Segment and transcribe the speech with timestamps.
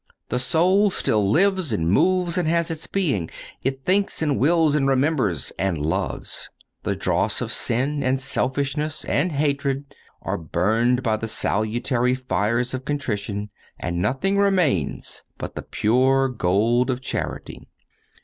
[0.29, 3.29] The soul still lives and moves and has its being.
[3.61, 6.49] It thinks and wills and remembers and loves.
[6.81, 9.93] The dross of sin and selfishness and hatred
[10.23, 16.89] are burned by the salutary fires of contrition, and nothing remains but the pure gold
[16.89, 17.67] of charity.